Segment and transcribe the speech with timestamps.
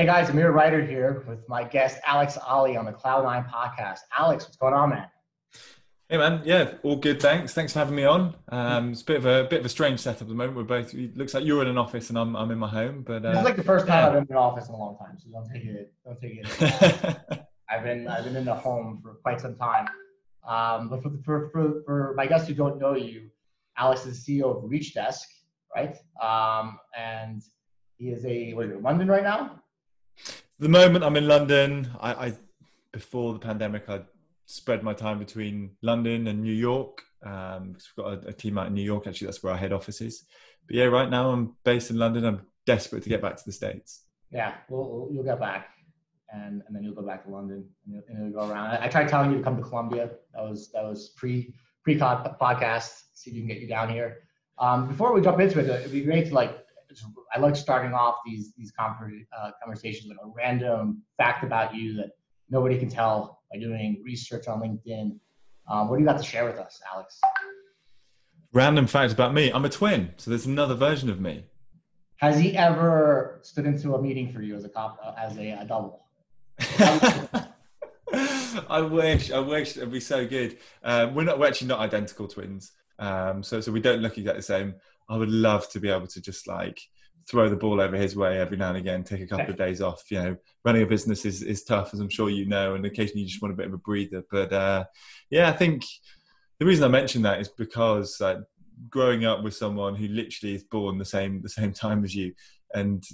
[0.00, 3.98] Hey guys, Amir Reiter here with my guest Alex Olley on the Cloud9 podcast.
[4.18, 5.08] Alex, what's going on, man?
[6.08, 7.20] Hey man, yeah, all good.
[7.20, 7.52] Thanks.
[7.52, 8.34] Thanks for having me on.
[8.48, 10.56] Um, it's a bit of a bit of a strange setup at the moment.
[10.56, 10.94] We're both.
[10.94, 13.02] It looks like you're in an office and I'm I'm in my home.
[13.06, 14.06] But uh, is like the first time yeah.
[14.06, 15.92] I've been in an office in a long time, so don't take it.
[16.06, 17.46] Don't take it.
[17.68, 19.86] I've been I've been in the home for quite some time.
[20.48, 23.28] Um, but for, for for for my guests who don't know you,
[23.76, 25.26] Alex is the CEO of Reachdesk,
[25.76, 25.94] right?
[26.22, 27.42] Um, and
[27.98, 29.60] he is a what are you in London right now?
[30.60, 32.32] The moment I'm in London, I, I
[32.92, 34.02] before the pandemic, I
[34.44, 37.02] spread my time between London and New York.
[37.24, 39.06] Um, we've got a, a, team out in New York.
[39.06, 40.24] Actually, that's where our head office is.
[40.66, 42.26] But yeah, right now I'm based in London.
[42.26, 44.02] I'm desperate to get back to the states.
[44.30, 45.70] Yeah, we'll, you'll get back,
[46.28, 48.66] and and then you'll go back to London, and you'll, and you'll go around.
[48.66, 50.10] I, I, tried telling you to come to Colombia.
[50.34, 53.04] That was that was pre pre podcast.
[53.14, 54.24] See if you can get you down here.
[54.58, 56.66] Um, before we jump into it, it'd be great to like
[57.34, 62.10] I like starting off these these uh, conversations with a random fact about you that
[62.48, 65.18] nobody can tell by doing research on LinkedIn.
[65.68, 67.20] Um, what do you got to share with us, Alex?
[68.52, 71.44] Random fact about me: I'm a twin, so there's another version of me.
[72.16, 75.52] Has he ever stood into a meeting for you as a cop uh, as a,
[75.52, 76.04] a double?
[78.68, 80.58] I wish, I wish it'd be so good.
[80.82, 84.40] Um, we're not, we're actually not identical twins, um, so so we don't look exactly
[84.40, 84.74] the same.
[85.10, 86.80] I would love to be able to just like
[87.28, 89.80] throw the ball over his way every now and again, take a couple of days
[89.80, 90.04] off.
[90.10, 93.22] You know, running a business is, is tough, as I'm sure you know, and occasionally
[93.22, 94.22] you just want a bit of a breather.
[94.30, 94.84] But uh,
[95.28, 95.84] yeah, I think
[96.58, 98.40] the reason I mention that is because uh,
[98.88, 102.32] growing up with someone who literally is born the same the same time as you,
[102.72, 103.04] and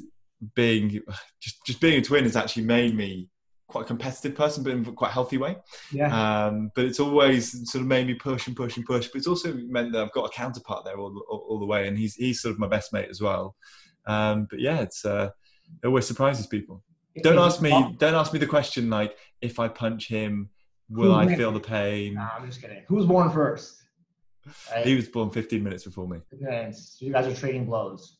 [0.54, 1.00] being
[1.40, 3.28] just just being a twin has actually made me
[3.68, 5.56] quite a competitive person, but in quite a healthy way.
[5.92, 6.46] Yeah.
[6.46, 9.08] Um, but it's always sort of made me push and push and push.
[9.08, 11.88] But it's also meant that I've got a counterpart there all, all, all the way,
[11.88, 13.56] and he's he's sort of my best mate as well.
[14.06, 15.30] Um, but yeah, it's uh,
[15.82, 16.82] it always surprises people.
[17.22, 17.70] Don't ask me.
[17.98, 20.50] Don't ask me the question like if I punch him,
[20.88, 22.14] will I feel the pain?
[22.14, 22.82] Nah, I'm just kidding.
[22.88, 23.82] Who was born first?
[24.70, 24.86] Right?
[24.86, 26.18] He was born 15 minutes before me.
[26.30, 28.18] So you guys are trading blows.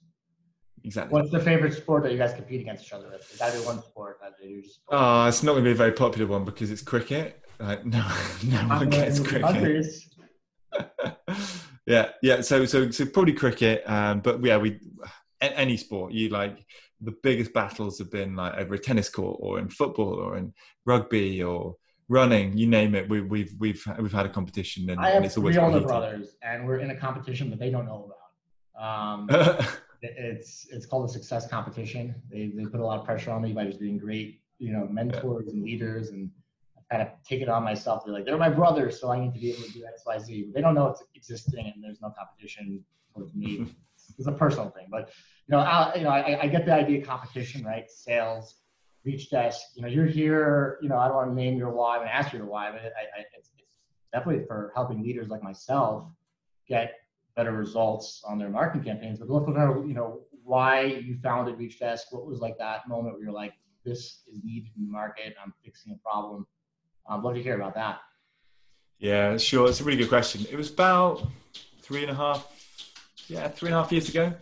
[0.85, 1.13] Exactly.
[1.13, 3.29] What's the favorite sport that you guys compete against each other with?
[3.33, 4.81] Is that one sport that you just?
[4.89, 7.43] Oh, it's not going to be a very popular one because it's cricket.
[7.59, 7.99] Like, no,
[8.45, 9.87] no one gets cricket.
[11.87, 12.41] yeah, yeah.
[12.41, 13.83] So, so, so probably cricket.
[13.87, 14.79] Um, but yeah, we
[15.41, 16.65] any sport you like.
[17.03, 20.55] The biggest battles have been like over a tennis court, or in football, or in
[20.87, 21.77] rugby, or
[22.09, 22.57] running.
[22.57, 23.09] You name it.
[23.09, 25.81] We, we've we've we've had a competition, and, I have and it's always three older
[25.81, 28.17] brothers, and we're in a competition that they don't know about.
[28.79, 29.29] Um,
[30.03, 32.15] it's it's called a success competition.
[32.31, 34.87] They they put a lot of pressure on me by just being great, you know,
[34.91, 36.31] mentors and leaders, and
[36.77, 38.05] I kind of take it on myself.
[38.05, 40.19] They're like, they're my brothers, so I need to be able to do X, Y,
[40.19, 40.51] Z.
[40.55, 42.85] They don't know it's existing, and there's no competition
[43.15, 43.57] towards me.
[43.57, 43.65] Hmm.
[44.19, 45.11] it's a personal thing, but
[45.49, 47.89] you know, I, you know, I, I get the idea of competition, right?
[47.91, 48.57] Sales,
[49.07, 49.59] Reachdesk.
[49.75, 50.79] You know, you're here.
[50.83, 52.81] You know, I don't want to name your why and ask you your why, but
[52.81, 53.79] I, I, it's, it's
[54.13, 56.09] definitely for helping leaders like myself
[56.69, 56.95] get
[57.37, 59.19] better results on their marketing campaigns.
[59.19, 62.03] But look know, you know, why you founded Reachdesk.
[62.11, 63.53] What was like that moment where you're like,
[63.85, 65.35] this is needed in the market.
[65.43, 66.47] I'm fixing a problem.
[67.09, 68.01] I'd love to hear about that.
[68.99, 69.69] Yeah, sure.
[69.69, 70.47] It's a really good question.
[70.51, 71.27] It was about
[71.83, 72.49] three and a half,
[73.29, 74.33] yeah, three and a half years ago.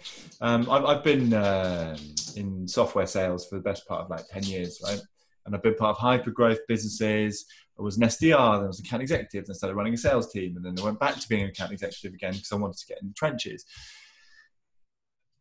[0.40, 1.96] Um, I've, I've, been uh,
[2.36, 5.00] in software sales for the best part of like 10 years, right?
[5.44, 7.46] And I've been part of hyper growth businesses.
[7.78, 9.96] I was an SDR, then I was an account executive, then I started running a
[9.96, 12.56] sales team, and then I went back to being an account executive again because I
[12.56, 13.64] wanted to get in the trenches.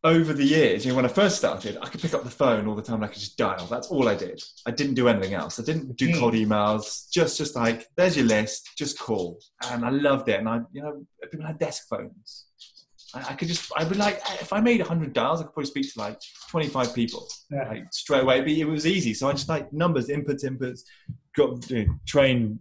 [0.02, 2.66] Over the years, you know, when I first started, I could pick up the phone
[2.66, 3.66] all the time and I could just dial.
[3.66, 4.42] That's all I did.
[4.66, 5.58] I didn't do anything else.
[5.58, 6.18] I didn't do hmm.
[6.18, 7.10] cold emails.
[7.10, 9.38] Just, just like, there's your list, just call.
[9.70, 10.40] And I loved it.
[10.40, 12.44] And I, you know, people had desk phones.
[13.14, 15.70] I, I could just, I would like, if I made 100 dials, I could probably
[15.70, 16.20] speak to like
[16.50, 17.68] 25 people yeah.
[17.68, 18.40] like straight away.
[18.40, 19.14] But it was easy.
[19.14, 20.82] So I just like numbers, inputs, inputs,
[21.36, 22.58] got you know, train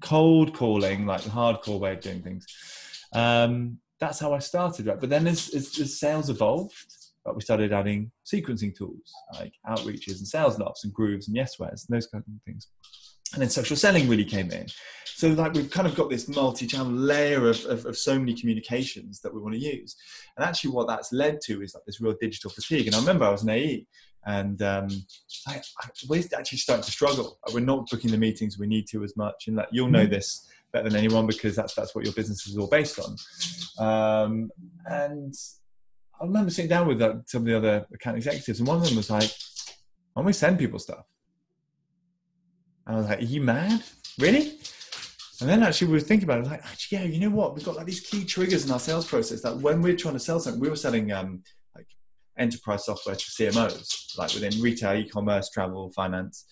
[0.00, 2.46] cold calling, like the hardcore way of doing things.
[3.12, 4.98] Um, that's how I started, right?
[4.98, 6.74] But then as, as, as sales evolved,
[7.26, 11.90] like we started adding sequencing tools like outreaches and SalesLoft and grooves and yeswares and
[11.90, 12.68] those kind of things.
[13.32, 14.66] And then social selling really came in.
[15.04, 19.20] So like we've kind of got this multi-channel layer of, of, of, so many communications
[19.20, 19.94] that we want to use.
[20.36, 22.86] And actually what that's led to is like this real digital fatigue.
[22.86, 23.86] And I remember I was an AE
[24.26, 24.88] and um,
[25.46, 27.38] I, I, we're actually starting to struggle.
[27.52, 30.12] We're not booking the meetings we need to as much, and that you'll know mm-hmm.
[30.12, 33.16] this better than anyone because that's that's what your business is all based on.
[33.78, 34.50] Um,
[34.86, 35.34] and
[36.20, 38.84] I remember sitting down with uh, some of the other account executives, and one of
[38.84, 39.30] them was like,
[40.12, 41.06] "Why don't we send people stuff?"
[42.90, 43.84] And I was like, "Are you mad?
[44.18, 44.58] Really?"
[45.40, 47.54] And then actually we were thinking about it, like, actually, yeah, you know what?
[47.54, 50.20] We've got like these key triggers in our sales process that when we're trying to
[50.20, 51.42] sell something, we were selling um,
[52.36, 56.46] enterprise software to CMOs, like within retail, e-commerce, travel, finance.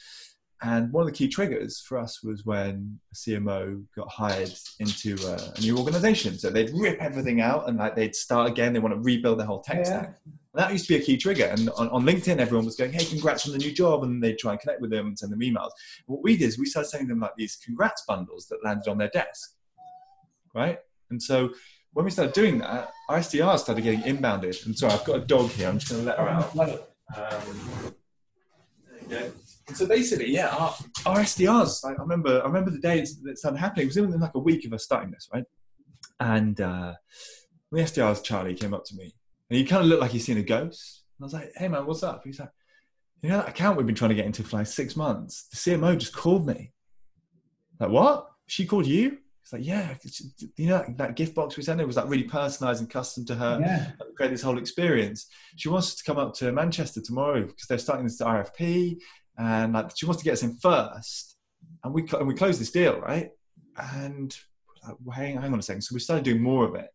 [0.60, 5.16] And one of the key triggers for us was when a CMO got hired into
[5.24, 6.36] a, a new organization.
[6.36, 8.72] So they'd rip everything out and like they'd start again.
[8.72, 9.84] They want to rebuild their whole tech yeah.
[9.84, 10.18] stack.
[10.26, 11.44] And that used to be a key trigger.
[11.44, 14.38] And on, on, LinkedIn, everyone was going, "Hey, congrats on the new job!" And they'd
[14.38, 15.70] try and connect with them and send them emails.
[16.06, 18.98] what we did is we started sending them like these congrats bundles that landed on
[18.98, 19.52] their desk,
[20.54, 20.80] right?
[21.10, 21.50] And so
[21.92, 24.66] when we started doing that, our SDRs started getting inbounded.
[24.66, 25.68] And sorry, I've got a dog here.
[25.68, 26.56] I'm just going to let her out.
[27.16, 27.94] Um,
[28.90, 29.32] there you go
[29.74, 30.74] so basically, yeah, our,
[31.06, 31.84] our SDRs.
[31.84, 33.84] I remember, I remember the day it started happening.
[33.84, 35.44] It was within like a week of us starting this, right?
[36.20, 36.94] And uh,
[37.70, 39.14] the SDR's Charlie came up to me,
[39.50, 41.04] and he kind of looked like he's seen a ghost.
[41.18, 42.50] And I was like, "Hey man, what's up?" He's like,
[43.22, 45.48] "You know that account we've been trying to get into for like six months?
[45.48, 46.72] The CMO just called me."
[47.78, 48.28] Like, what?
[48.46, 49.18] She called you?
[49.42, 49.94] It's like, yeah,
[50.56, 53.34] you know, that gift box we sent her was like really personalized and custom to
[53.34, 53.58] her.
[53.58, 53.92] Yeah.
[54.14, 55.26] Create this whole experience.
[55.56, 58.98] She wants us to come up to Manchester tomorrow because they're starting this RFP
[59.38, 61.36] and like she wants to get us in first,
[61.84, 63.30] and we and we closed this deal, right?
[63.76, 64.36] And
[64.86, 65.82] like, hang, hang on a second.
[65.82, 66.88] So we started doing more of it,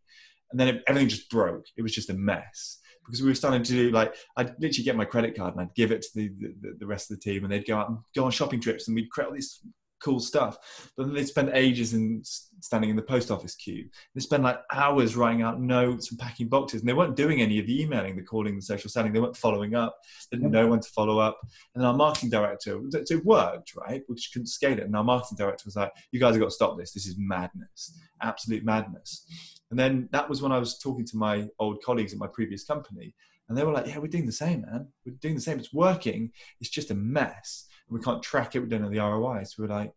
[0.51, 1.65] and then it, everything just broke.
[1.77, 4.95] It was just a mess because we were starting to do like I'd literally get
[4.95, 6.29] my credit card and I'd give it to the,
[6.61, 8.87] the, the rest of the team, and they'd go out and go on shopping trips,
[8.87, 9.59] and we'd create all these
[10.03, 10.91] cool stuff.
[10.97, 13.89] But then they spend ages in standing in the post office queue.
[14.13, 17.59] They spend like hours writing out notes and packing boxes, and they weren't doing any
[17.59, 19.13] of the emailing, the calling, the social selling.
[19.13, 19.97] They weren't following up.
[20.29, 21.39] They didn't know when to follow up.
[21.75, 24.03] And our marketing director, it worked, right?
[24.07, 24.83] We just couldn't scale it.
[24.83, 26.93] And our marketing director was like, "You guys have got to stop this.
[26.93, 29.25] This is madness, absolute madness."
[29.71, 32.63] And then that was when I was talking to my old colleagues at my previous
[32.63, 33.15] company,
[33.49, 34.87] and they were like, "Yeah, we're doing the same, man.
[35.05, 35.59] We're doing the same.
[35.59, 36.31] It's working.
[36.59, 38.59] It's just a mess." We can't track it.
[38.59, 39.43] We don't know the ROI.
[39.43, 39.91] So we're like,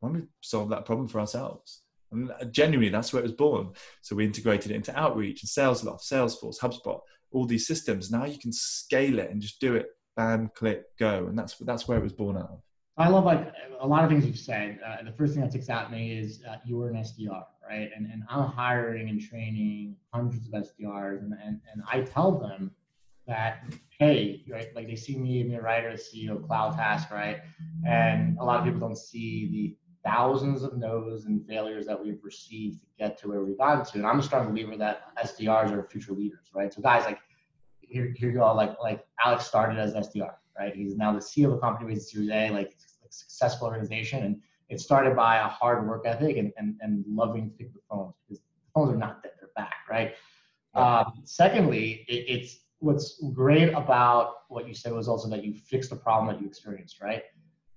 [0.00, 1.82] why don't we solve that problem for ourselves?
[2.10, 3.72] And genuinely, that's where it was born.
[4.00, 7.00] So we integrated it into Outreach and sales SalesLoft, Salesforce, HubSpot,
[7.32, 8.10] all these systems.
[8.10, 11.86] Now you can scale it and just do it, bam, click, go, and that's that's
[11.86, 12.60] where it was born out of.
[12.96, 14.80] I love like a lot of things you've said.
[14.84, 17.90] Uh, the first thing that sticks out to me is uh, you're an SDR, right?
[17.94, 22.70] And and I'm hiring and training hundreds of SDRs, and and, and I tell them
[23.28, 23.62] that
[23.98, 27.40] hey, right, like they see me, me, a writer, CEO of CloudTask, right?
[27.86, 29.76] And a lot of people don't see the
[30.08, 33.98] thousands of no's and failures that we've received to get to where we've gotten to.
[33.98, 36.72] And I'm a strong believer that SDRs are future leaders, right?
[36.72, 37.18] So guys, like
[37.80, 40.74] here, here you go, like like Alex started as SDR, right?
[40.74, 42.76] He's now the CEO of a company with Series A, like
[43.10, 47.56] successful organization, and it started by a hard work ethic and and, and loving to
[47.56, 50.14] pick the phones because the phones are not dead, they're back, right?
[50.74, 55.90] Um, secondly, it, it's what's great about what you said was also that you fixed
[55.90, 57.22] the problem that you experienced, right?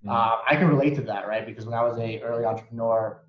[0.04, 0.10] Mm-hmm.
[0.10, 1.44] Uh, I can relate to that, right?
[1.46, 3.22] Because when I was a early entrepreneur,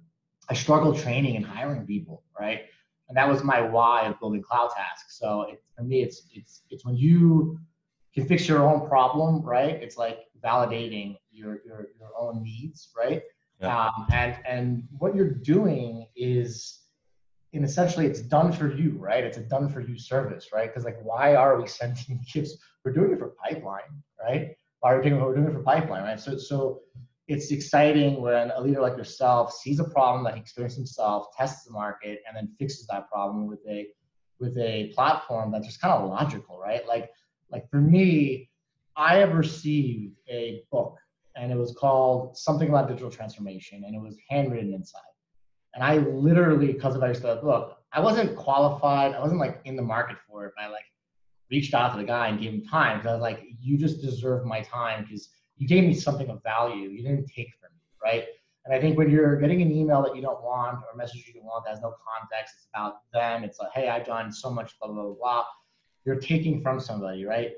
[0.50, 2.62] I struggled training and hiring people, right?
[3.10, 5.10] And that was my why of building CloudTask.
[5.10, 7.60] So it, for me, it's it's it's when you
[8.14, 9.76] can fix your own problem, right?
[9.82, 13.22] It's like validating your your your own needs, right?
[13.62, 13.88] Yeah.
[13.88, 16.83] Um, and and what you're doing is
[17.54, 19.24] and essentially it's done for you, right?
[19.24, 20.70] It's a done for you service, right?
[20.70, 22.58] Because like, why are we sending gifts?
[22.84, 24.56] We're doing it for pipeline, right?
[24.80, 25.26] Why are we doing it?
[25.26, 26.20] We're doing it for pipeline, right?
[26.20, 26.82] So, so
[27.28, 31.64] it's exciting when a leader like yourself sees a problem that he experienced himself, tests
[31.64, 33.88] the market, and then fixes that problem with a
[34.40, 36.86] with a platform that's just kind of logical, right?
[36.86, 37.10] Like,
[37.50, 38.50] like for me,
[38.98, 40.98] I have received a book,
[41.38, 45.13] and it was called something about digital transformation, and it was handwritten inside
[45.74, 49.14] and I literally, because of I used to look, I wasn't qualified.
[49.14, 50.54] I wasn't like in the market for it.
[50.56, 50.86] But I like
[51.50, 54.02] reached out to the guy and gave him time because I was like, you just
[54.02, 56.90] deserve my time because you gave me something of value.
[56.90, 58.26] You didn't take from me, right?
[58.66, 61.26] And I think when you're getting an email that you don't want or a message
[61.28, 63.44] you don't want that has no context, it's about them.
[63.44, 65.44] It's like, hey, I've done so much, blah, blah, blah.
[66.06, 67.52] You're taking from somebody, right?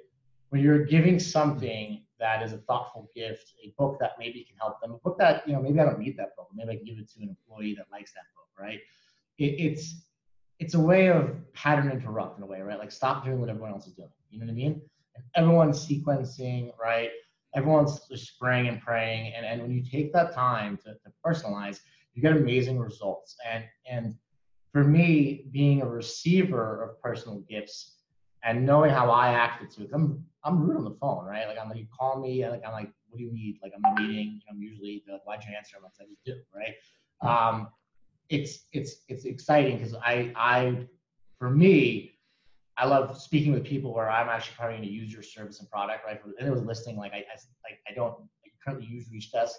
[0.50, 4.82] When you're giving something that is a thoughtful gift, a book that maybe can help
[4.82, 6.86] them, a book that, you know, maybe I don't need that book, maybe I can
[6.86, 8.80] give it to an employee that likes that book, right?
[9.38, 10.02] It, it's
[10.58, 12.80] it's a way of pattern interrupt in a way, right?
[12.80, 14.10] Like stop doing what everyone else is doing.
[14.32, 14.82] You know what I mean?
[15.16, 17.12] And everyone's sequencing, right?
[17.56, 19.34] Everyone's just spraying and praying.
[19.36, 21.82] And, and when you take that time to, to personalize,
[22.14, 23.36] you get amazing results.
[23.52, 24.16] And and
[24.74, 27.98] for me, being a receiver of personal gifts
[28.44, 31.48] and knowing how I acted to it, I'm I'm rude on the phone, right?
[31.48, 33.60] Like I'm like, you call me, like I'm like, what do you need?
[33.64, 35.76] Like I'm in a meeting, I'm usually like, why'd you answer?
[35.78, 36.76] I'm like, I just do, right?
[37.22, 37.70] Um,
[38.30, 40.86] it's it's it's exciting because I I
[41.40, 42.20] for me,
[42.78, 45.70] I love speaking with people where I'm actually probably going to use your service and
[45.70, 46.20] product, right?
[46.40, 48.16] And it was listing like I, I like I don't
[48.64, 49.54] currently use Reachdesk,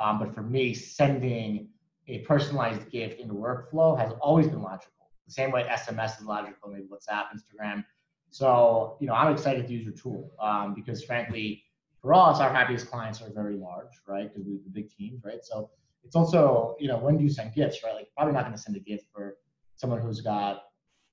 [0.00, 1.68] um, but for me, sending
[2.06, 4.92] a personalized gift into workflow has always been logical.
[5.26, 7.84] The same way SMS is logical, maybe WhatsApp, Instagram
[8.30, 11.64] So, you know, I'm excited to use your tool um, because frankly,
[12.00, 14.32] for us, our happiest clients are very large, right?
[14.32, 15.42] Because we have big teams, right?
[15.42, 15.70] So
[16.04, 17.94] it's also, you know, when do you send gifts, right?
[17.94, 19.36] Like probably not going to send a gift for
[19.76, 20.56] someone who's got,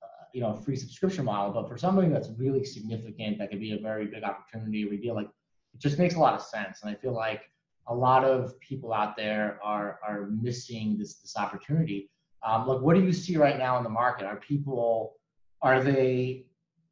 [0.02, 3.60] uh, you know, a free subscription model, but for something that's really significant, that could
[3.60, 5.28] be a very big opportunity, we feel like
[5.74, 6.82] it just makes a lot of sense.
[6.82, 7.50] And I feel like
[7.88, 12.10] a lot of people out there are are missing this this opportunity.
[12.42, 14.26] Um, like, what do you see right now in the market?
[14.26, 15.16] Are people
[15.62, 16.46] are they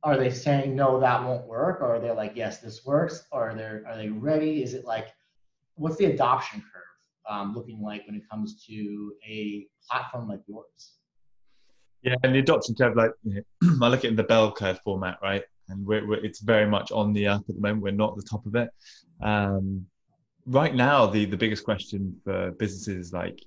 [0.04, 3.50] are they saying no that won't work or are they like yes this works or
[3.50, 4.62] are they are they ready?
[4.62, 5.08] Is it like
[5.76, 6.82] what's the adoption curve
[7.28, 10.92] um, looking like when it comes to a platform like yours?
[12.02, 14.78] Yeah and the adoption curve like you know, i look at in the bell curve
[14.84, 15.42] format right?
[15.70, 17.82] And we're, we're, it's very much on the up at the moment.
[17.82, 18.68] We're not at the top of it.
[19.22, 19.86] Um,
[20.44, 23.42] right now the the biggest question for businesses is like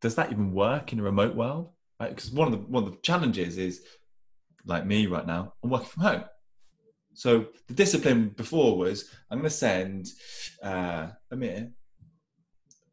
[0.00, 1.70] does that even work in a remote world?
[1.98, 3.82] Right because one of the one of the challenges is
[4.64, 6.24] like me right now, I'm working from home.
[7.14, 10.08] So the discipline before was I'm going to send
[10.62, 11.70] uh, Amir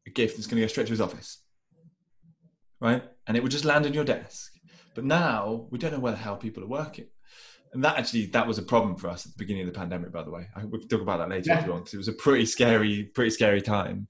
[0.06, 1.44] a gift that's going to go straight to his office,
[2.82, 3.04] right?
[3.28, 4.54] And it would just land on your desk.
[4.96, 7.06] But now we don't know where the hell people are working.
[7.72, 10.12] And that actually that was a problem for us at the beginning of the pandemic,
[10.12, 10.48] by the way.
[10.56, 11.60] I, we can talk about that later yeah.
[11.60, 14.08] if you want, because it was a pretty scary, pretty scary time.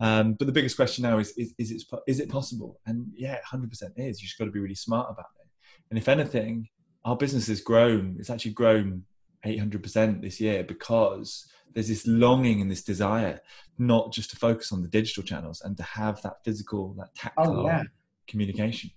[0.00, 2.80] Um, but the biggest question now is, is, is, it, is it possible?
[2.84, 4.20] And yeah, 100% is.
[4.20, 5.48] You just got to be really smart about it.
[5.90, 6.68] And if anything,
[7.06, 8.16] our business has grown.
[8.18, 9.04] It's actually grown
[9.46, 13.40] 800% this year because there's this longing and this desire
[13.78, 17.60] not just to focus on the digital channels and to have that physical, that tactile
[17.60, 17.82] oh, yeah.
[18.26, 18.90] communication.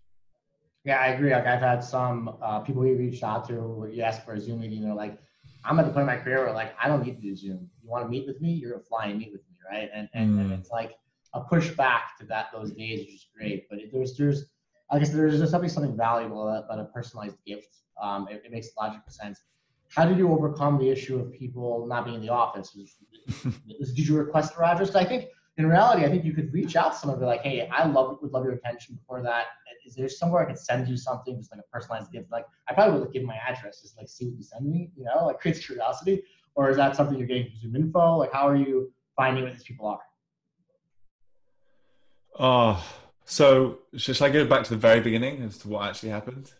[0.85, 1.31] Yeah, I agree.
[1.31, 4.39] Like I've had some uh, people we reached out to where you ask for a
[4.39, 5.19] Zoom meeting, they're like,
[5.63, 7.69] I'm at the point in my career where like I don't need to do Zoom.
[7.83, 9.89] You want to meet with me, you're gonna fly and meet with me, right?
[9.93, 10.41] And and, mm.
[10.41, 10.95] and it's like
[11.33, 13.69] a pushback to that those days, which is great.
[13.69, 14.45] But there's there's
[14.91, 18.69] I guess there's just something something valuable about a personalized gift um, it, it, makes
[18.77, 19.41] logical sense.
[19.89, 22.71] How did you overcome the issue of people not being in the office?
[23.43, 24.95] did you request Rogers?
[24.95, 25.25] I think
[25.57, 27.85] in reality, I think you could reach out to someone and be like, "Hey, I
[27.85, 29.45] love would love your attention." Before that,
[29.85, 32.31] is there somewhere I could send you something, just like a personalized gift?
[32.31, 34.91] Like, I probably would give my address, just like see what you send me.
[34.95, 36.23] You know, like creates curiosity.
[36.55, 38.19] Or is that something you're getting from ZoomInfo?
[38.19, 39.99] Like, how are you finding what these people are?
[42.37, 42.85] Oh,
[43.29, 46.51] so should I go back to the very beginning as to what actually happened?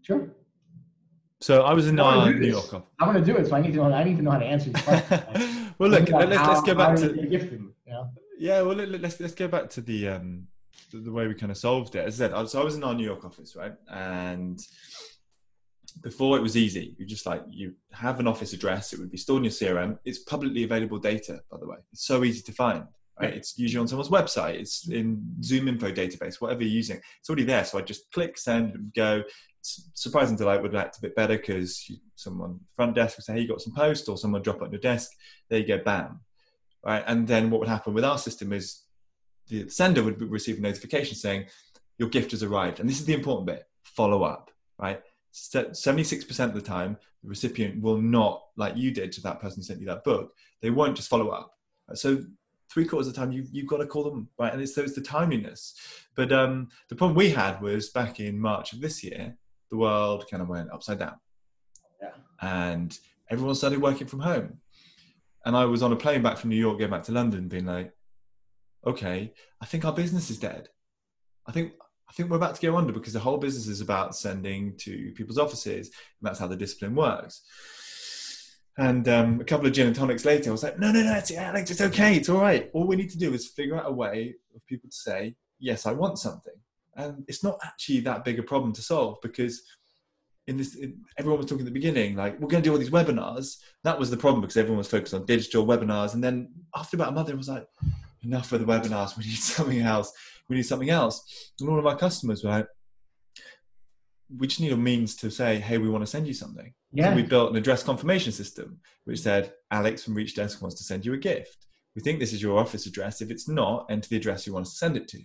[0.00, 0.30] Sure.
[1.42, 2.72] So I was in uh, New York.
[2.72, 2.88] Office.
[2.98, 3.92] I'm going to do it, so I need to know.
[3.92, 5.70] I need to know how to answer these questions.
[5.78, 7.08] well, look, let's, how, let's go back to.
[7.10, 8.08] Them, you know?
[8.38, 10.48] Yeah, well, let, us let's go back to the um
[10.92, 12.06] the, the, way we kind of solved it.
[12.06, 14.58] As I said, so I was in our New York office, right, and
[16.02, 16.96] before it was easy.
[16.98, 18.94] You just like you have an office address.
[18.94, 19.98] It would be stored in your CRM.
[20.06, 21.76] It's publicly available data, by the way.
[21.92, 22.84] It's so easy to find.
[23.20, 23.34] Right?
[23.34, 24.54] It's usually on someone's website.
[24.54, 27.00] It's in ZoomInfo database, whatever you're using.
[27.18, 27.64] It's already there.
[27.64, 29.24] So I just click send, go
[29.60, 33.48] surprising delight would act a bit better because someone front desk would say, "Hey, you
[33.48, 35.10] got some post," or someone drop it on your desk.
[35.48, 36.20] There you go, bam,
[36.84, 37.02] right?
[37.06, 38.82] And then what would happen with our system is
[39.48, 41.46] the sender would receive a notification saying
[41.98, 45.02] your gift has arrived, and this is the important bit: follow up, right?
[45.32, 49.58] Seventy-six percent of the time, the recipient will not, like you did to that person
[49.58, 50.32] who sent you that book,
[50.62, 51.52] they won't just follow up.
[51.94, 52.22] So
[52.72, 54.82] three quarters of the time you, you've got to call them right and it's, so
[54.82, 55.74] it's the timeliness
[56.14, 59.36] but um, the problem we had was back in march of this year
[59.70, 61.16] the world kind of went upside down.
[62.02, 62.10] Yeah.
[62.40, 62.98] And
[63.30, 64.58] everyone started working from home.
[65.44, 67.66] And I was on a plane back from New York, going back to London, being
[67.66, 67.92] like,
[68.86, 70.68] okay, I think our business is dead.
[71.46, 71.72] I think
[72.08, 75.12] I think we're about to go under because the whole business is about sending to
[75.12, 77.42] people's offices, and that's how the discipline works.
[78.78, 81.14] And um, a couple of gin and tonics later, I was like, no, no, no,
[81.14, 82.70] it's, Alex, it's okay, it's all right.
[82.72, 85.84] All we need to do is figure out a way of people to say, yes,
[85.84, 86.54] I want something.
[86.96, 89.62] And it's not actually that big a problem to solve because
[90.46, 92.78] in this in, everyone was talking at the beginning like we're going to do all
[92.78, 93.56] these webinars.
[93.84, 96.14] That was the problem because everyone was focused on digital webinars.
[96.14, 97.66] And then after about a month it was like
[98.22, 99.16] enough of the webinars.
[99.16, 100.12] We need something else.
[100.48, 101.52] We need something else.
[101.60, 102.68] And all of our customers were like
[104.36, 107.10] we just need a means to say hey we want to send you something yeah.
[107.10, 111.04] so we built an address confirmation system which said alex from Reachdesk wants to send
[111.06, 111.66] you a gift
[111.96, 114.66] we think this is your office address if it's not enter the address you want
[114.66, 115.18] us to send it to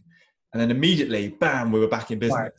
[0.54, 2.40] and then immediately, bam, we were back in business.
[2.40, 2.52] Right.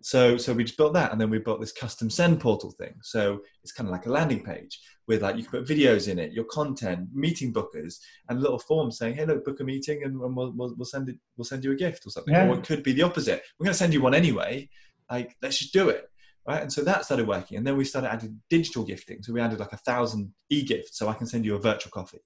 [0.00, 2.94] So, so we just built that, and then we built this custom send portal thing.
[3.02, 6.18] So it's kind of like a landing page with like you can put videos in
[6.20, 7.98] it, your content, meeting bookers,
[8.28, 11.16] and little form saying, "Hey, look, book a meeting, and we'll, we'll, we'll send it,
[11.36, 12.48] we'll send you a gift or something." Yeah.
[12.48, 13.42] Or it could be the opposite.
[13.58, 14.68] We're going to send you one anyway.
[15.10, 16.10] Like, let's just do it,
[16.46, 16.62] right?
[16.62, 19.22] And so that started working, and then we started adding digital gifting.
[19.22, 22.20] So we added like a thousand e-gifts, so I can send you a virtual coffee.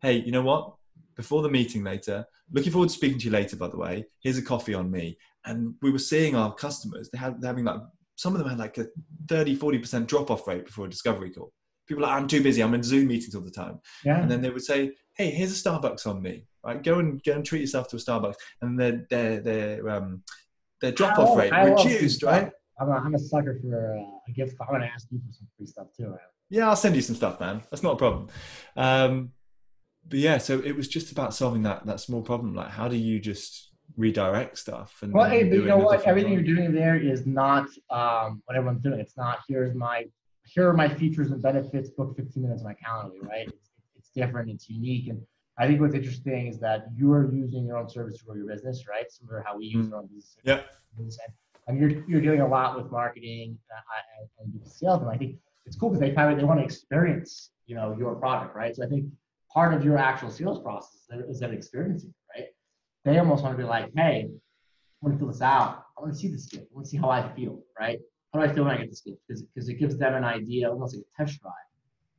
[0.00, 0.74] Hey, you know what?
[1.16, 2.24] before the meeting later.
[2.50, 4.06] Looking forward to speaking to you later, by the way.
[4.20, 5.18] Here's a coffee on me.
[5.44, 7.80] And we were seeing our customers, they had, they're having like
[8.16, 8.86] some of them had like a
[9.28, 11.52] 30, 40% drop off rate before a discovery call.
[11.88, 12.62] People are like, I'm too busy.
[12.62, 13.80] I'm in Zoom meetings all the time.
[14.04, 14.20] Yeah.
[14.20, 16.46] And then they would say, Hey, here's a Starbucks on me.
[16.64, 16.82] Right.
[16.82, 18.36] Go and go and treat yourself to a Starbucks.
[18.60, 20.22] And their, their, their, um,
[20.82, 22.50] their drop off rate I reduced, right?
[22.78, 24.68] I'm a, I'm a sucker for uh, a gift card.
[24.70, 26.08] I'm going to ask you for some free stuff too.
[26.08, 26.18] Right?
[26.50, 27.62] Yeah, I'll send you some stuff, man.
[27.70, 28.28] That's not a problem.
[28.76, 29.30] Um,
[30.06, 32.54] but yeah, so it was just about solving that that small problem.
[32.54, 34.98] Like, how do you just redirect stuff?
[35.02, 36.02] And Well, hey, but you know what?
[36.02, 36.42] Everything way?
[36.42, 38.98] you're doing there is not um, what everyone's doing.
[38.98, 40.06] It's not here's my
[40.44, 41.90] here are my features and benefits.
[41.90, 43.46] Book 15 minutes on my calendar, right?
[43.46, 44.50] It's, it's different.
[44.50, 45.22] It's unique, and
[45.58, 48.46] I think what's interesting is that you are using your own service to grow your
[48.46, 49.10] business, right?
[49.10, 49.92] Similar to how we use Mm.
[49.92, 50.36] our own business.
[50.44, 50.62] Yeah.
[50.98, 51.12] And,
[51.68, 53.80] and you're you're doing a lot with marketing uh,
[54.40, 56.64] and, and sales, and I think it's cool because they kind of they want to
[56.64, 58.74] experience you know your product, right?
[58.74, 59.04] So I think
[59.52, 62.48] part of your actual sales process is them experiencing, it, right?
[63.04, 65.84] They almost want to be like, hey, I want to fill this out.
[65.96, 66.64] I want to see this gift.
[66.70, 67.98] I want to see how I feel, right?
[68.32, 69.18] How do I feel when I get this gift?
[69.28, 71.52] Because it gives them an idea, almost like a test drive,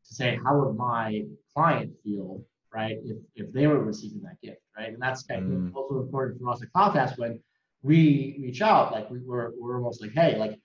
[0.07, 1.23] to say how would my
[1.55, 2.97] client feel, right?
[3.03, 4.89] If if they were receiving that gift, right?
[4.93, 5.67] And that's kind Mm.
[5.69, 7.39] of also important for us at CloudTask when
[7.83, 10.59] we reach out, like we, we're we're almost like, hey, like,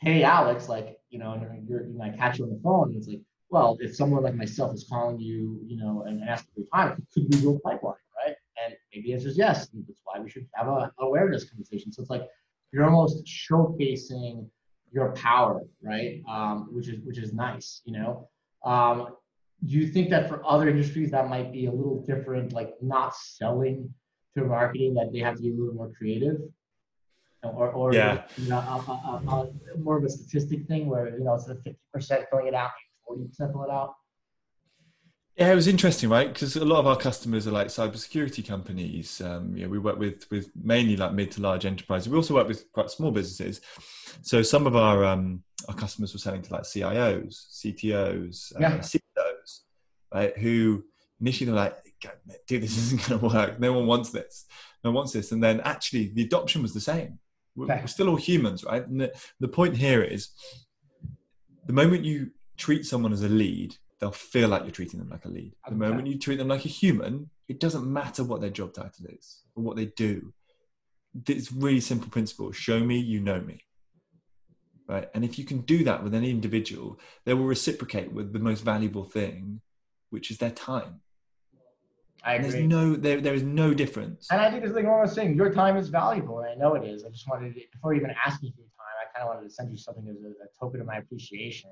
[0.00, 2.88] hey, Alex, like, you know, and you're, you know, I catch you on the phone,
[2.88, 6.52] and it's like, well, if someone like myself is calling you, you know, and asking
[6.54, 8.36] for time, could we do a pipeline, right?
[8.62, 9.70] And maybe the answer is yes.
[9.72, 11.92] And that's why we should have a awareness conversation.
[11.92, 12.26] So it's like
[12.72, 14.46] you're almost showcasing
[14.92, 16.22] your power, right?
[16.28, 18.28] Um, which is which is nice, you know.
[18.64, 19.16] Um,
[19.64, 23.14] do you think that for other industries that might be a little different, like not
[23.16, 23.92] selling
[24.36, 26.36] to marketing, that they have to be a little more creative?
[27.42, 28.22] Or, or Yeah.
[28.36, 31.56] you know, a, a, a, a, more of a statistic thing where you know instead
[31.56, 32.70] of fifty percent filling it out,
[33.06, 33.94] forty percent fill it out.
[35.36, 36.32] Yeah, it was interesting, right?
[36.32, 39.20] Because a lot of our customers are like cybersecurity companies.
[39.20, 42.08] Um, you know, we work with with mainly like mid to large enterprises.
[42.08, 43.60] We also work with quite small businesses.
[44.22, 48.78] So some of our um, our customers were selling to like CIOs, CTOs, uh, Yeah.
[48.78, 49.00] CISOs,
[50.12, 50.36] right?
[50.38, 50.84] Who
[51.20, 51.76] initially they're like,
[52.46, 53.60] "Dude, this isn't going to work.
[53.60, 54.46] No one wants this.
[54.84, 57.18] No one wants this." And then actually, the adoption was the same.
[57.56, 57.80] We're, Okay.
[57.80, 58.86] we're still all humans, right?
[58.86, 60.28] And the, the point here is,
[61.66, 65.24] the moment you treat someone as a lead, they'll feel like you're treating them like
[65.24, 65.54] a lead.
[65.68, 69.06] The moment you treat them like a human, it doesn't matter what their job title
[69.08, 70.32] is or what they do.
[71.26, 72.52] It's really simple principle.
[72.52, 73.64] Show me you know me.
[74.88, 75.08] Right.
[75.14, 78.60] And if you can do that with any individual, they will reciprocate with the most
[78.64, 79.60] valuable thing,
[80.10, 81.00] which is their time.
[82.24, 82.60] I And agree.
[82.60, 84.26] there's no there there is no difference.
[84.30, 86.54] And I think it's like what I was saying, your time is valuable, and I
[86.54, 87.04] know it is.
[87.04, 89.34] I just wanted to, before you even ask me for your time, I kind of
[89.34, 91.70] wanted to send you something as a, a token of my appreciation.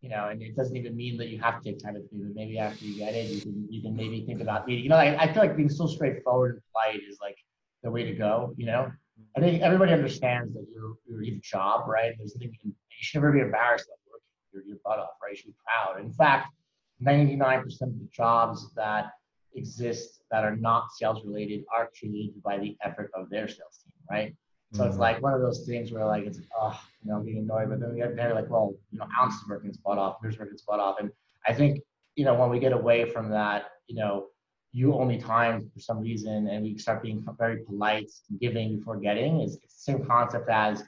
[0.00, 2.20] You know, and it doesn't even mean that you have to take time with me,
[2.22, 4.84] but maybe after you get it, you can you can maybe think about meeting.
[4.84, 7.36] You know, I, I feel like being so straightforward and polite is like
[7.82, 8.54] the way to go.
[8.56, 8.90] You know,
[9.36, 12.14] I think everybody understands that you're you're you have a job, right?
[12.16, 15.32] There's nothing you, you should never be embarrassed about working your, your butt off, right?
[15.32, 16.00] You should be proud.
[16.00, 16.54] In fact,
[17.02, 19.12] 99% of the jobs that
[19.54, 23.92] exist that are not sales related are created by the effort of their sales team,
[24.10, 24.34] right?
[24.72, 25.00] So it's Mm.
[25.00, 27.80] like one of those things where like it's oh, you know, I'm getting annoyed, but
[27.80, 30.78] then they're, they're like, well, you know, Alex is working butt off, here's working butt
[30.78, 31.00] off.
[31.00, 31.10] And
[31.46, 31.80] I think,
[32.14, 34.26] you know, when we get away from that, you know,
[34.72, 38.78] you owe me time for some reason and we start being very polite and giving
[38.78, 40.84] before getting is it's the same concept as,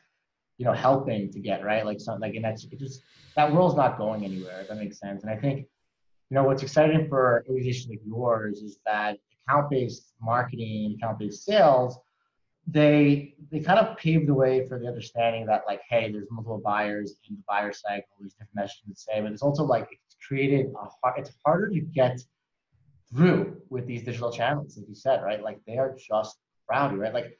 [0.58, 1.84] you know, helping to get, right?
[1.84, 3.02] Like something like and that's it just
[3.34, 5.22] that world's not going anywhere, if that makes sense.
[5.24, 5.66] And I think
[6.32, 11.98] you know what's exciting for organizations like yours is that account-based marketing account-based sales
[12.66, 16.62] they they kind of pave the way for the understanding that like hey there's multiple
[16.64, 20.16] buyers in the buyer cycle there's different messages to say but it's also like it's
[20.26, 22.18] created a hard it's harder to get
[23.10, 25.42] through with these digital channels like you said right?
[25.42, 26.38] Like they are just
[26.70, 27.12] rowdy right?
[27.12, 27.38] Like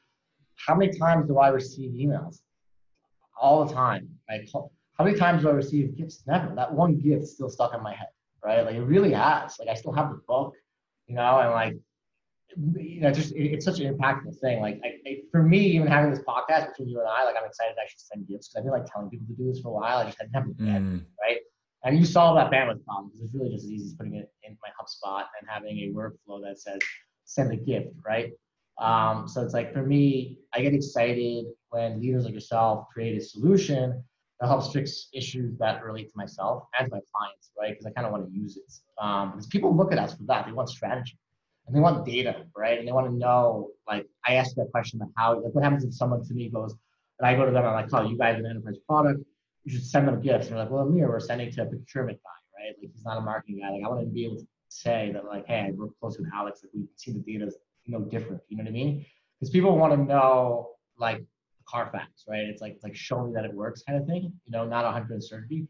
[0.55, 2.41] how many times do i receive emails?
[3.41, 4.07] All the time.
[4.29, 6.21] Right how many times do i receive gifts?
[6.27, 6.53] Never.
[6.53, 8.09] That one gift still stuck in my head
[8.43, 8.65] right?
[8.65, 9.57] Like it really has.
[9.59, 10.53] Like I still have the book,
[11.07, 11.75] you know, and like
[12.55, 14.61] you know, just it, it's such an impactful thing.
[14.61, 17.45] Like I, I, for me, even having this podcast between you and I, like I'm
[17.47, 19.69] excited to actually send gifts because I've been like telling people to do this for
[19.69, 19.97] a while.
[19.97, 21.05] I just had never been, Mm.
[21.21, 21.37] right?
[21.85, 24.31] And you solve that bandwidth problem because it's really just as easy as putting it
[24.43, 26.79] in my HubSpot and having a workflow that says
[27.25, 28.31] send a gift, right?
[28.79, 33.21] Um, so it's like for me, I get excited when leaders like yourself create a
[33.21, 34.03] solution
[34.43, 37.71] that helps fix issues that relate to myself and to my clients, right?
[37.71, 38.73] Because I kind of want to use it.
[39.01, 40.45] Um, because people look at us for that.
[40.45, 41.17] They want strategy
[41.65, 42.77] and they want data, right?
[42.77, 45.85] And they want to know, like, I asked that question of how, like, what happens
[45.85, 46.75] if someone to me goes,
[47.19, 49.21] and I go to them, and I'm like, oh, you guys are an enterprise product.
[49.63, 50.47] You should send them gifts.
[50.47, 52.75] And they're like, well, Amir, we're sending to a procurement guy, right?
[52.81, 53.69] Like, he's not a marketing guy.
[53.69, 56.27] Like, I want to be able to say that, like, hey, I work close with
[56.35, 56.65] Alex.
[56.65, 57.55] Like, we see the data is
[57.87, 58.41] no different.
[58.49, 59.05] You know what I mean?
[59.39, 61.23] Because people want to know, like,
[61.73, 62.41] Carfax, right?
[62.41, 64.83] It's like it's like show me that it works kind of thing, you know, not
[64.85, 65.67] 100 certainty.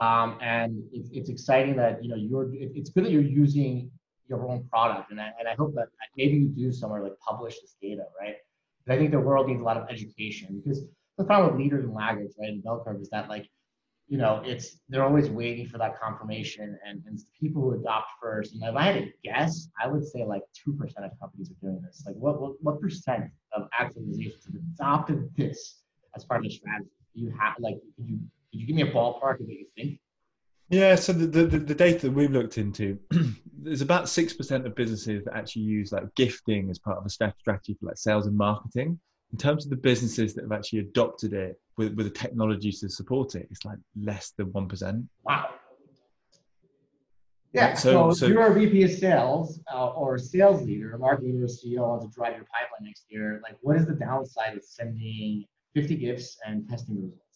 [0.00, 2.54] Um, and it's, it's exciting that you know you're.
[2.54, 3.90] It, it's good that you're using
[4.28, 7.60] your own product, and I, and I hope that maybe you do somewhere like publish
[7.60, 8.36] this data, right?
[8.86, 10.84] But I think the world needs a lot of education because
[11.18, 13.50] the problem with leaders and laggards, right, in bell curve is that like
[14.10, 18.54] you know, it's they're always waiting for that confirmation, and, and people who adopt first.
[18.54, 21.60] And if I had to guess, I would say like two percent of companies are
[21.62, 22.02] doing this.
[22.04, 25.80] Like, what what, what percent of organizations have adopted this
[26.16, 26.90] as part of the strategy?
[27.14, 28.18] Do you have like, could you
[28.50, 30.00] could you give me a ballpark of what you think?
[30.70, 32.98] Yeah, so the, the, the data that we've looked into,
[33.58, 37.76] there's about 6% of businesses that actually use like gifting as part of a strategy
[37.80, 38.98] for like sales and marketing.
[39.32, 42.88] In terms of the businesses that have actually adopted it with, with the technology to
[42.88, 45.06] support it, it's like less than 1%.
[45.24, 45.54] Wow.
[47.52, 51.24] Yeah, so, so, you're a VP of sales uh, or a sales leader, a market
[51.24, 53.40] leader, CEO to drive your pipeline next year.
[53.42, 57.30] Like, what is the downside of sending 50 gifts and testing results?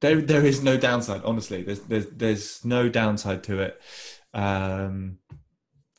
[0.00, 1.22] there there is no downside.
[1.24, 3.80] Honestly, there's there's there's no downside to it.
[4.34, 5.18] Um,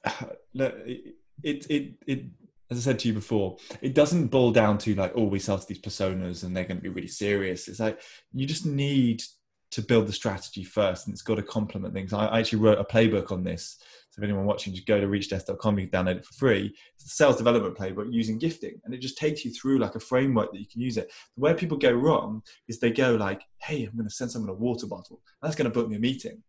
[0.54, 2.26] it it it
[2.72, 5.58] as I said to you before, it doesn't boil down to like, oh, we sell
[5.58, 7.68] to these personas and they're going to be really serious.
[7.68, 8.00] It's like
[8.32, 9.24] you just need
[9.72, 12.12] to build the strategy first, and it's got to complement things.
[12.12, 13.78] I, actually wrote a playbook on this
[14.10, 16.74] So if anyone watching, just go to reachdesk.com, you can download it for free.
[16.96, 18.80] It's a sales development playbook using gifting.
[18.84, 21.12] And it just takes you through like a framework that you can use it.
[21.36, 24.54] Where people go wrong is they go like, hey, I'm going to send someone a
[24.54, 25.22] water bottle.
[25.42, 26.42] That's going to book me a meeting.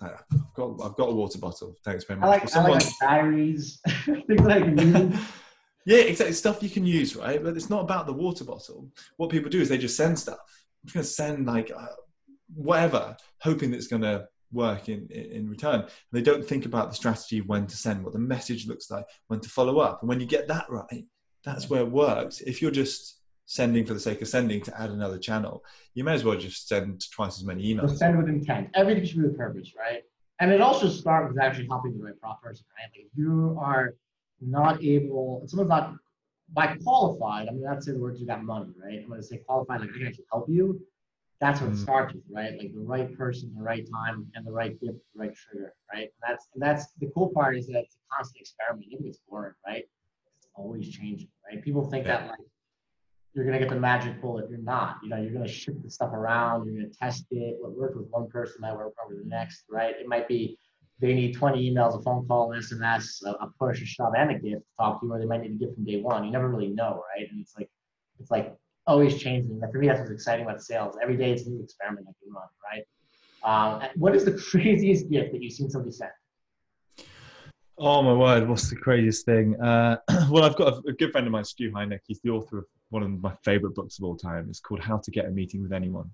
[0.00, 1.76] Like, I've got, I've got a water bottle.
[1.84, 2.28] Thanks very much.
[2.28, 2.72] I like, someone...
[2.72, 4.64] I like batteries, things like
[5.86, 6.34] Yeah, exactly.
[6.34, 7.42] Stuff you can use, right?
[7.42, 8.90] But it's not about the water bottle.
[9.18, 10.38] What people do is they just send stuff.
[10.38, 11.86] I'm just going to send like uh,
[12.54, 15.84] whatever, hoping that it's going to work in, in return.
[16.12, 19.40] they don't think about the strategy when to send, what the message looks like, when
[19.40, 20.00] to follow up.
[20.00, 21.04] And when you get that right,
[21.44, 22.40] that's where it works.
[22.40, 26.14] If you're just sending for the sake of sending to add another channel, you may
[26.14, 27.96] as well just send twice as many emails.
[27.96, 28.70] Send with intent.
[28.74, 30.02] Everything should be with purpose, right?
[30.40, 32.90] And it also starts with actually helping the right person, right?
[32.92, 33.94] Like if you are
[34.40, 35.94] not able, someone's not
[36.52, 39.00] by qualified, I'm not saying the word you got money, right?
[39.02, 40.80] I'm gonna say qualified, like they can actually help you
[41.40, 41.82] that's what it mm.
[41.82, 42.52] starts with, right?
[42.58, 46.04] Like the right person, the right time, and the right gift, the right trigger, right?
[46.04, 48.86] And that's and that's the cool part is that it's a constant experiment.
[48.90, 49.84] Even it's boring, right?
[50.38, 51.62] It's always changing, right?
[51.62, 52.18] People think yeah.
[52.18, 52.38] that like
[53.34, 54.48] you're gonna get the magic bullet.
[54.48, 54.96] You're not.
[55.02, 56.64] You know, you're gonna shift the stuff around.
[56.64, 57.56] You're gonna test it.
[57.60, 59.94] What worked with one person might work over the next, right?
[59.94, 60.58] It might be
[60.98, 64.30] they need 20 emails, a phone call, an SMS, a, a push, a shove, and
[64.30, 66.24] a gift to talk to you, or they might need a gift from day one.
[66.24, 67.28] You never really know, right?
[67.30, 67.68] And it's like
[68.18, 69.60] it's like always changing.
[69.60, 70.96] For me, that's what's exciting about sales.
[71.02, 72.84] Every day it's a new experiment that can run, right?
[73.44, 76.10] Um, what is the craziest gift that you've seen somebody send?
[77.78, 79.60] Oh my word, what's the craziest thing?
[79.60, 79.98] Uh,
[80.30, 82.00] well, I've got a, a, good friend of mine, Stu Heinecke.
[82.06, 84.46] He's the author of one of my favorite books of all time.
[84.48, 86.10] It's called How to Get a Meeting with Anyone.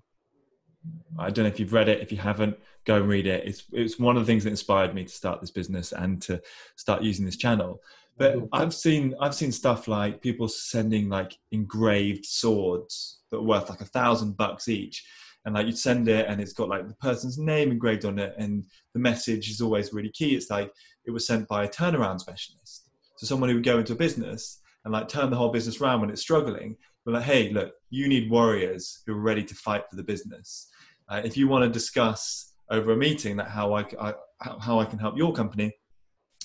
[1.17, 2.01] I don't know if you've read it.
[2.01, 3.47] If you haven't, go and read it.
[3.47, 6.41] It's it's one of the things that inspired me to start this business and to
[6.75, 7.81] start using this channel.
[8.17, 13.69] But I've seen I've seen stuff like people sending like engraved swords that are worth
[13.69, 15.03] like a thousand bucks each.
[15.45, 18.33] And like you'd send it and it's got like the person's name engraved on it
[18.37, 20.35] and the message is always really key.
[20.35, 20.71] It's like
[21.05, 22.89] it was sent by a turnaround specialist.
[23.17, 26.01] So someone who would go into a business and like turn the whole business around
[26.01, 26.77] when it's struggling.
[27.05, 30.69] But like, hey, look, you need warriors who are ready to fight for the business.
[31.09, 34.85] Uh, if you want to discuss over a meeting that how I, I how I
[34.85, 35.73] can help your company,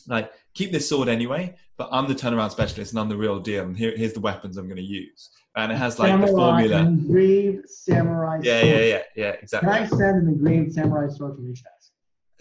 [0.08, 3.64] like keep this sword anyway, but I'm the turnaround specialist and I'm the real deal.
[3.64, 5.30] And here, here's the weapons I'm going to use.
[5.56, 6.78] And it has like samurai, the formula.
[6.80, 8.40] Engraved samurai.
[8.42, 8.72] Yeah, sword.
[8.72, 9.68] yeah, yeah, yeah, exactly.
[9.68, 11.90] Can I send an engraved samurai sword Reachdesk?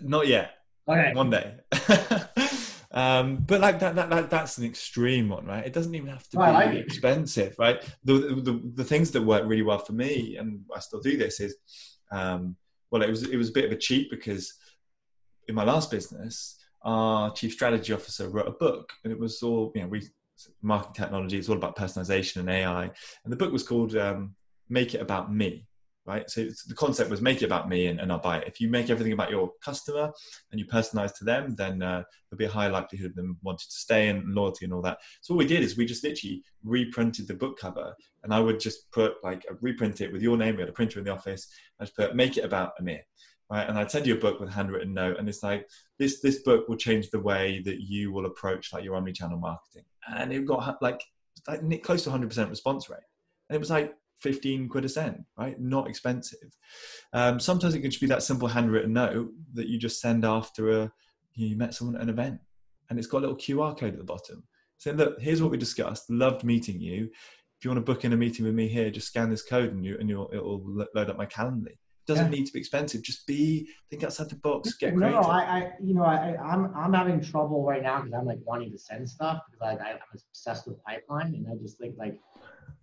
[0.01, 0.56] Not yet.
[0.89, 1.13] Okay.
[1.13, 1.56] One day.
[2.91, 5.65] um, but like that, that, that, that's an extreme one, right?
[5.65, 7.84] It doesn't even have to be like expensive, right?
[8.03, 11.39] The, the, the things that work really well for me, and I still do this,
[11.39, 11.56] is
[12.12, 12.56] um,
[12.89, 14.53] well, it was it was a bit of a cheat because
[15.47, 16.57] in my last business,
[16.88, 20.02] our chief strategy officer wrote a book, and it was all you know, we
[20.62, 21.38] marketing technology.
[21.38, 24.36] It's all about personalization and AI, and the book was called um,
[24.69, 25.67] "Make It About Me."
[26.06, 28.47] Right, so the concept was make it about me and, and I'll buy it.
[28.47, 30.10] If you make everything about your customer
[30.50, 33.67] and you personalize to them, then uh, there'll be a high likelihood of them wanting
[33.69, 35.00] to stay and loyalty and all that.
[35.19, 38.62] So what we did is we just literally reprinted the book cover, and I would
[38.62, 40.56] just put like reprint it with your name.
[40.56, 41.45] We had a printer in the office.
[41.78, 43.02] I just put make it about Amir
[43.49, 43.67] right?
[43.67, 46.41] And I'd send you a book with a handwritten note, and it's like this this
[46.43, 49.83] book will change the way that you will approach like your omni-channel marketing.
[50.13, 51.01] And it got like
[51.47, 52.99] like close to 100% response rate,
[53.49, 55.60] and it was like 15 quid a send, right?
[55.60, 56.57] Not expensive.
[57.13, 60.81] Um, sometimes it can just be that simple handwritten note that you just send after
[60.81, 60.91] a
[61.36, 62.39] you met someone at an event,
[62.89, 64.43] and it's got a little QR code at the bottom.
[64.79, 66.10] Saying, look, here's what we discussed.
[66.10, 67.05] Loved meeting you.
[67.05, 69.71] if you want to book in a meeting with me here, just scan this code
[69.71, 71.77] and you and you'll it'll load up my Calendly.
[72.08, 72.39] Doesn't yeah.
[72.39, 73.02] need to be expensive.
[73.02, 74.74] Just be think outside the box.
[74.76, 75.22] Get no, creative.
[75.22, 78.39] No, I, I you know I I'm I'm having trouble right now because I'm like
[78.46, 81.96] wanting to send stuff because like I, I'm obsessed with pipeline and I just think
[81.98, 82.17] like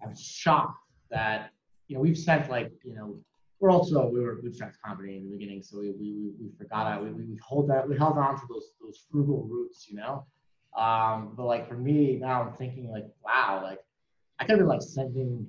[0.03, 0.79] I'm shocked
[1.11, 1.51] that
[1.89, 3.17] you know we've sent like you know
[3.61, 7.03] we're also we were bootstrapped company in the beginning, so we we, we forgot that
[7.03, 10.27] we, we hold that we held on to those those frugal roots, you know.
[10.77, 13.79] Um, but like for me now, I'm thinking like, wow, like
[14.39, 15.47] I could be like sending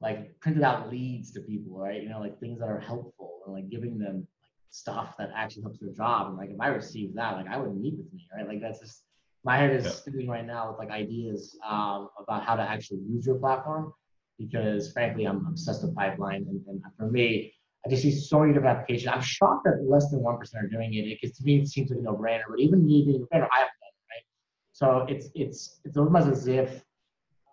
[0.00, 2.02] like printed out leads to people, right?
[2.02, 5.62] You know, like things that are helpful and like giving them like stuff that actually
[5.62, 6.28] helps their job.
[6.28, 8.46] And like if I receive that, like I wouldn't meet with me, right?
[8.46, 9.02] Like that's just
[9.44, 9.90] my head is yeah.
[9.90, 13.92] spinning right now with like ideas um, about how to actually use your platform
[14.38, 17.52] because frankly I'm obsessed with pipeline and, and for me
[17.84, 19.12] I just see so many different applications.
[19.12, 21.90] I'm shocked that less than one percent are doing it because to me it seems
[21.90, 22.42] like a no-brainer.
[22.48, 24.24] But even me being a brainer, I haven't done it, right?
[24.72, 26.82] So it's it's it's almost as if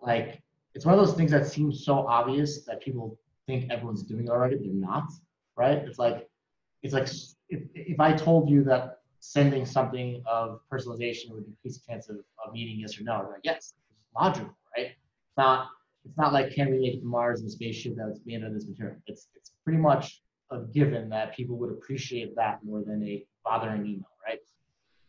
[0.02, 0.42] like
[0.76, 4.28] it's one of those things that seems so obvious that people think everyone's doing it
[4.28, 4.58] already.
[4.58, 5.10] They're not,
[5.56, 5.78] right?
[5.78, 6.28] It's like
[6.82, 7.08] it's like
[7.48, 12.16] if, if I told you that sending something of personalization would increase the chance of,
[12.44, 14.88] of meeting yes or no, like yes, it's logical, right?
[14.88, 15.68] It's not
[16.04, 18.68] it's not like can we make Mars in a spaceship that's made out of this
[18.68, 18.96] material.
[19.06, 23.86] It's it's pretty much a given that people would appreciate that more than a bothering
[23.86, 24.40] email, right?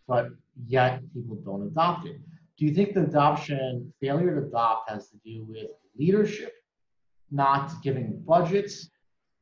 [0.08, 0.30] But
[0.66, 2.22] yet people don't adopt it.
[2.58, 5.68] Do you think the adoption failure to adopt has to do with
[5.98, 6.54] leadership,
[7.30, 8.90] not giving budgets,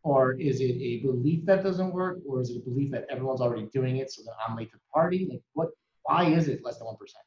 [0.04, 3.42] or is it a belief that doesn't work, or is it a belief that everyone's
[3.42, 5.28] already doing it, so that I'm late to the party?
[5.30, 5.70] Like, what?
[6.04, 7.24] Why is it less than one percent?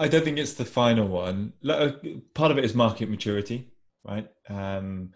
[0.00, 1.52] I don't think it's the final one.
[1.68, 1.90] Uh,
[2.32, 3.70] part of it is market maturity,
[4.02, 4.26] right?
[4.48, 5.12] Um,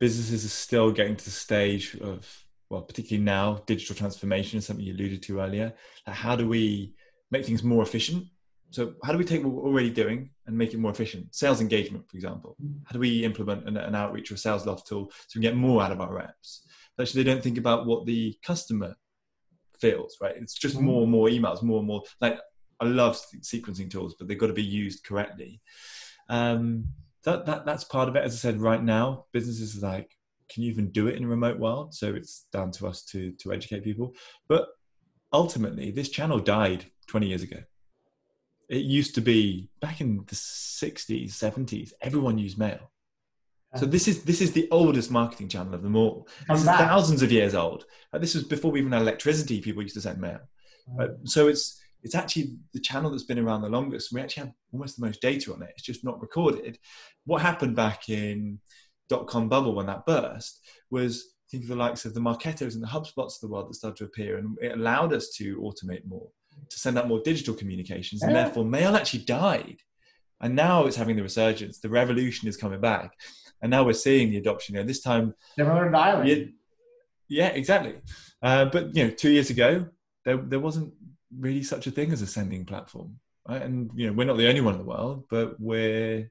[0.00, 4.84] businesses are still getting to the stage of, well, particularly now, digital transformation is something
[4.84, 5.72] you alluded to earlier.
[6.06, 6.96] Like how do we
[7.30, 8.26] make things more efficient?
[8.70, 11.34] So, how do we take what we're already doing and make it more efficient?
[11.34, 12.56] Sales engagement, for example.
[12.84, 15.92] How do we implement an, an outreach or SalesLoft tool so we get more out
[15.92, 16.66] of our reps?
[17.00, 18.94] Actually, they don't think about what the customer
[19.80, 20.36] feels, right?
[20.36, 20.84] It's just mm-hmm.
[20.84, 22.02] more and more emails, more and more.
[22.20, 22.38] Like,
[22.78, 25.60] I love sequencing tools, but they've got to be used correctly.
[26.28, 26.84] Um,
[27.24, 28.24] that, that that's part of it.
[28.24, 30.16] As I said, right now, businesses are like,
[30.48, 31.94] can you even do it in a remote world?
[31.94, 34.14] So it's down to us to to educate people.
[34.48, 34.68] But
[35.32, 37.58] ultimately, this channel died 20 years ago.
[38.68, 41.92] It used to be back in the 60s, 70s.
[42.00, 42.90] Everyone used mail.
[43.76, 46.26] So this is this is the oldest marketing channel of them all.
[46.48, 47.84] This is thousands of years old.
[48.12, 49.60] Uh, this was before we even had electricity.
[49.60, 50.40] People used to send mail.
[50.92, 51.00] Mm.
[51.00, 54.12] Uh, so it's it's actually the channel that's been around the longest.
[54.12, 55.70] We actually have almost the most data on it.
[55.76, 56.78] It's just not recorded.
[57.26, 58.58] What happened back in
[59.08, 62.82] dot com bubble when that burst was think of the likes of the Marketos and
[62.82, 66.06] the HubSpots of the world that started to appear, and it allowed us to automate
[66.06, 66.28] more,
[66.68, 69.78] to send out more digital communications, and therefore mail actually died.
[70.40, 71.80] And now it's having the resurgence.
[71.80, 73.12] The revolution is coming back,
[73.60, 74.74] and now we're seeing the adoption.
[74.74, 76.28] You know, this time, never dialing.
[76.28, 76.44] Yeah,
[77.28, 77.96] yeah, exactly.
[78.42, 79.86] Uh, but you know, two years ago,
[80.24, 80.94] there there wasn't
[81.36, 83.18] really such a thing as a sending platform.
[83.48, 83.62] Right?
[83.62, 86.30] And you know, we're not the only one in the world, but we're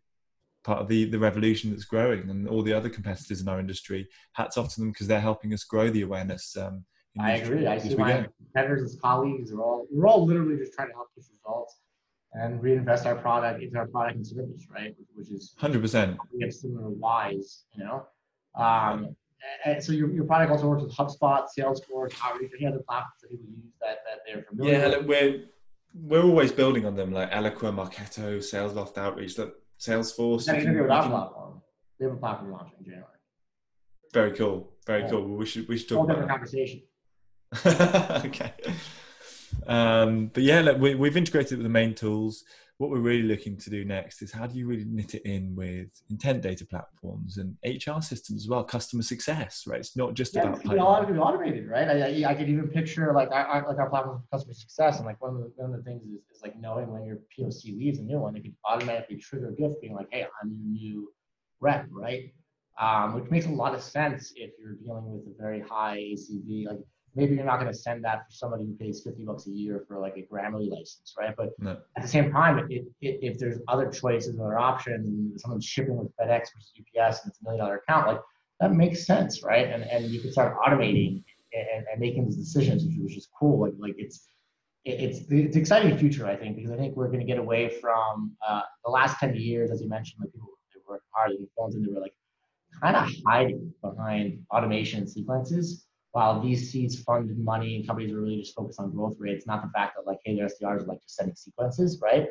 [0.64, 4.08] part of the the revolution that's growing, and all the other competitors in our industry.
[4.34, 6.56] Hats off to them because they're helping us grow the awareness.
[6.58, 6.86] Um,
[7.20, 7.68] I agree.
[7.68, 9.52] I see my competitors as colleagues.
[9.52, 11.80] We're all we're all literally just trying to help push results
[12.34, 14.96] and reinvest our product into our product and service, right?
[15.16, 16.18] Which is hundred percent.
[16.34, 18.06] We have similar whys, you know.
[18.56, 19.16] Um,
[19.66, 23.30] and so your, your product also works with HubSpot, Salesforce, Outreach, any other platforms that
[23.30, 25.06] people use that, that they're familiar yeah, with?
[25.06, 25.44] we're
[25.96, 30.48] we're always building on them, like Eloqua, Marketo, SalesLoft, Outreach, that Salesforce.
[30.48, 31.62] Yeah, you with our platform.
[32.00, 33.06] We have a platform launch in January.
[34.14, 34.72] Very cool.
[34.86, 35.10] Very yeah.
[35.10, 35.38] cool.
[35.38, 36.82] we should we should talk Whole about conversation.
[37.66, 38.54] okay.
[39.66, 42.44] Um, but yeah, look, we, we've integrated with the main tools
[42.80, 45.54] what we're really looking to do next is how do you really knit it in
[45.54, 49.82] with intent data platforms and HR systems as well, customer success, right?
[49.82, 51.90] It's not just yeah, about a lot of it automated, right?
[51.90, 55.06] I, I, I, could even picture like I, like our platform for customer success, and
[55.06, 57.78] like one of the, one of the things is, is like knowing when your POC
[57.78, 60.72] leaves a new one, it could automatically trigger a gift being like, hey, I'm your
[60.72, 61.14] new
[61.60, 62.34] rep, right?
[62.80, 66.68] Um, which makes a lot of sense if you're dealing with a very high ACV,
[66.68, 66.80] like
[67.16, 69.84] maybe you're not going to send that for somebody who pays 50 bucks a year
[69.88, 71.34] for like a Grammarly license, right?
[71.36, 71.78] But no.
[71.96, 75.98] at the same time, if, if, if there's other choices or other options, someone's shipping
[75.98, 78.22] with FedEx versus UPS and it's a million dollar account, like
[78.60, 79.68] that makes sense, right?
[79.68, 83.62] And and you can start automating and, and making these decisions, which, which is cool.
[83.62, 84.28] Like like it's
[84.86, 88.36] it's it's exciting future, I think, because I think we're going to get away from
[88.48, 91.76] uh, the last 10 years, as you mentioned, like people they work hard, they phones,
[91.76, 92.14] and they were like
[92.82, 98.40] kind of hiding behind automation sequences while these VCs funded money and companies are really
[98.40, 101.02] just focused on growth rates, not the fact that like, hey, their SDRs are like
[101.02, 102.28] just sending sequences, right?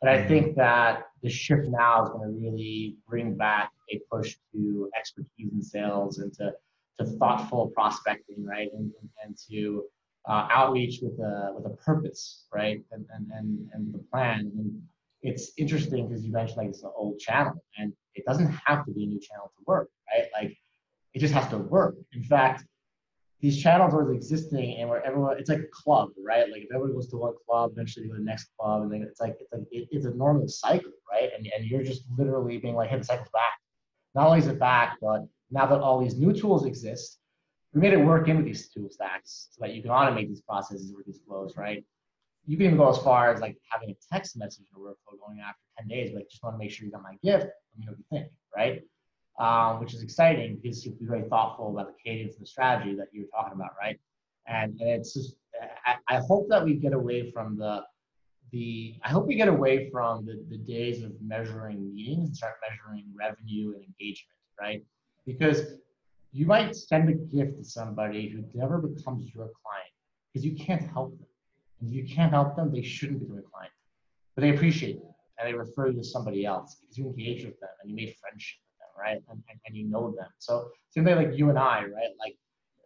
[0.00, 4.36] But I think that the shift now is going to really bring back a push
[4.52, 6.52] to expertise in sales and to,
[6.98, 8.68] to thoughtful prospecting, right?
[8.72, 9.84] And, and, and to
[10.28, 12.80] uh, outreach with a with a purpose, right?
[12.92, 14.52] And and and, and the plan.
[14.56, 14.82] And
[15.22, 18.92] it's interesting because you mentioned like it's an old channel, and it doesn't have to
[18.92, 20.28] be a new channel to work, right?
[20.32, 20.56] Like
[21.14, 21.96] it just has to work.
[22.12, 22.64] In fact,
[23.42, 26.48] these channels are existing and where everyone it's like a club right?
[26.50, 28.92] Like if everybody goes to one club eventually they go to the next club and
[28.92, 31.28] then it's like it's like it, it's a normal cycle right?
[31.36, 33.58] And, and you're just literally being like hey the cycle's back.
[34.14, 37.18] Not only is it back but now that all these new tools exist
[37.74, 40.42] we made it work in with these tool stacks so that you can automate these
[40.42, 41.84] processes with these flows right?
[42.46, 45.18] You can even go as far as like having a text message in a workflow
[45.24, 47.78] going after 10 days like just want to make sure you got my gift let
[47.78, 48.82] me know what you think right
[49.38, 52.42] um, which is exciting because you have to be very thoughtful about the cadence and
[52.42, 53.98] the strategy that you're talking about, right?
[54.46, 55.36] And, and it's just,
[55.86, 57.82] I, I hope that we get away from the,
[58.50, 62.54] the, I hope we get away from the, the days of measuring meetings and start
[62.68, 64.82] measuring revenue and engagement, right?
[65.24, 65.78] Because
[66.32, 69.92] you might send a gift to somebody who never becomes your client
[70.32, 71.26] because you can't help them.
[71.80, 73.72] And if you can't help them, they shouldn't become a client.
[74.34, 77.58] But they appreciate you and they refer you to somebody else because you engage with
[77.60, 78.61] them and you made friendship
[78.98, 79.22] right?
[79.30, 80.28] And, and, and you know them.
[80.38, 82.10] So same thing like you and I, right?
[82.18, 82.36] Like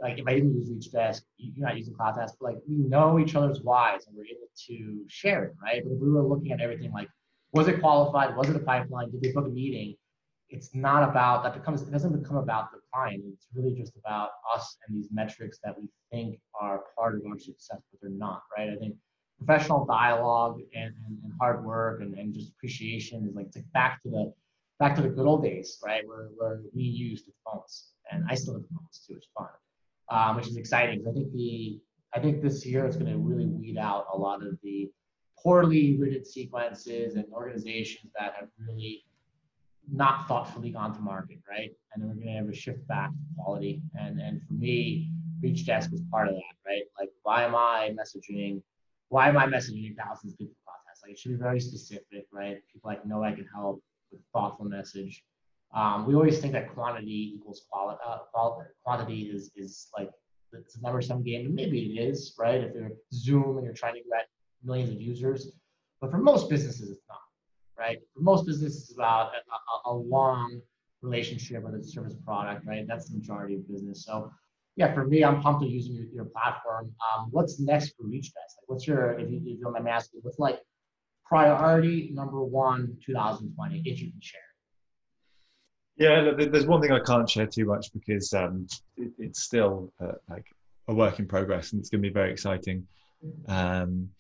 [0.01, 3.35] like if I didn't use Reachdesk, you're not using CloudTask, but like we know each
[3.35, 5.83] other's whys and we're able to share it, right?
[5.83, 7.09] But if we were looking at everything like,
[7.53, 8.37] was it qualified?
[8.37, 9.11] Was it a pipeline?
[9.11, 9.97] Did they book a meeting?
[10.49, 13.23] It's not about that becomes it doesn't become about the client.
[13.33, 17.39] It's really just about us and these metrics that we think are part of our
[17.39, 18.71] success, but they're not, right?
[18.71, 18.97] I think
[19.39, 24.03] professional dialogue and, and, and hard work and, and just appreciation is like to back
[24.03, 24.33] to the
[24.79, 26.07] back to the good old days, right?
[26.07, 29.15] Where, where we used the phones, and I still have phones too.
[29.17, 29.49] It's fun,
[30.11, 31.05] um, which is exciting.
[31.09, 31.81] I think the
[32.15, 34.91] I think this year it's going to really weed out a lot of the
[35.39, 39.05] poorly written sequences and organizations that have really
[39.93, 41.71] not thoughtfully gone to market, right?
[41.93, 43.83] And then we're going to have a shift back to quality.
[43.95, 45.11] And and for me,
[45.43, 46.83] Reachdesk is part of that, right?
[46.99, 48.63] Like, why am I messaging?
[49.09, 51.03] Why am I messaging thousands of people podcasts?
[51.03, 52.59] Like, it should be very specific, right?
[52.73, 53.83] People like know I can help
[54.33, 55.25] thoughtful message.
[55.75, 57.99] Um, we always think that quantity equals quality.
[58.07, 58.19] Uh,
[58.85, 60.11] quantity is is like
[60.53, 62.61] it's a number sum game, and maybe it is, right?
[62.63, 64.29] If you're Zoom and you're trying to get
[64.65, 65.53] millions of users,
[66.01, 67.19] but for most businesses, it's not,
[67.79, 67.99] right?
[68.15, 70.61] For most businesses, it's about a, a, a long
[71.03, 72.87] relationship with a service product, right?
[72.87, 74.05] That's the majority of business.
[74.05, 74.31] So,
[74.77, 76.93] yeah, for me, I'm pumped to using your, your platform.
[77.01, 78.33] Um, what's next for Reachdesk?
[78.33, 80.61] Like, what's your, if you, if you don't mind asking, what's like
[81.29, 84.41] priority number one 2020 if you can share.
[85.97, 90.13] Yeah there's one thing i can't share too much because um, it, it's still uh,
[90.29, 90.47] like
[90.89, 92.87] a work in progress and it's going to be very exciting.
[93.49, 94.11] Um,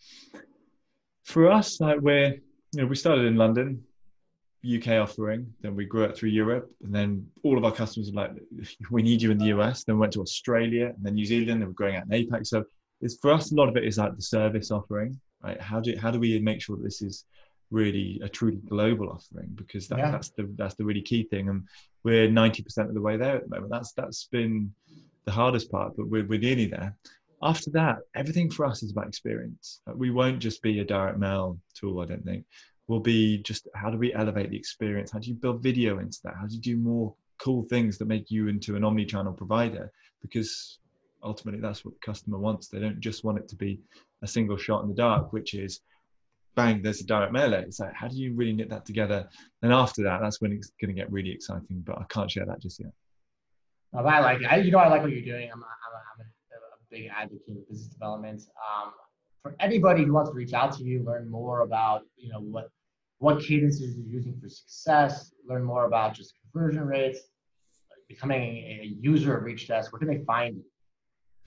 [1.24, 2.34] for us like we're
[2.72, 3.82] you know we started in london
[4.76, 8.22] uk offering then we grew it through europe and then all of our customers were
[8.22, 8.32] like
[8.90, 11.62] we need you in the us then we went to australia and then new zealand
[11.62, 12.46] and we're growing out in apac.
[12.46, 12.64] So
[13.00, 15.60] it's for us a lot of it is like the service offering right?
[15.60, 17.24] How do how do we make sure that this is
[17.70, 19.50] really a truly global offering?
[19.54, 20.10] Because that, yeah.
[20.10, 21.64] that's the that's the really key thing, and
[22.04, 23.70] we're ninety percent of the way there at the moment.
[23.70, 24.72] That's that's been
[25.24, 26.96] the hardest part, but we're we're nearly there.
[27.42, 29.82] After that, everything for us is about experience.
[29.86, 32.00] Uh, we won't just be a direct mail tool.
[32.00, 32.44] I don't think
[32.88, 35.10] we'll be just how do we elevate the experience?
[35.10, 36.34] How do you build video into that?
[36.40, 39.90] How do you do more cool things that make you into an omni-channel provider?
[40.22, 40.78] Because
[41.22, 42.68] ultimately that's what the customer wants.
[42.68, 43.80] They don't just want it to be
[44.22, 45.80] a single shot in the dark, which is
[46.54, 47.52] bang, there's a direct mail.
[47.52, 49.28] It's like, how do you really knit that together?
[49.62, 52.46] And after that, that's when it's going to get really exciting, but I can't share
[52.46, 52.92] that just yet.
[53.92, 54.46] Well, I like it.
[54.46, 55.50] I, you know, I like what you're doing.
[55.52, 58.42] I'm, a, I'm, a, I'm a, a big advocate of business development.
[58.56, 58.92] Um,
[59.42, 62.70] for anybody who wants to reach out to you, learn more about, you know, what,
[63.18, 67.20] what cadences you're using for success, learn more about just conversion rates,
[68.08, 70.64] becoming a user of Reachdesk, where can they find you?